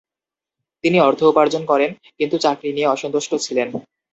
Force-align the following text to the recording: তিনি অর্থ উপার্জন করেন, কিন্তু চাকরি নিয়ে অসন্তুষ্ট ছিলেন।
তিনি 0.83 0.97
অর্থ 0.99 1.21
উপার্জন 1.23 1.63
করেন, 1.65 1.91
কিন্তু 2.17 2.35
চাকরি 2.37 2.69
নিয়ে 2.73 2.91
অসন্তুষ্ট 2.95 3.31
ছিলেন। 3.45 3.67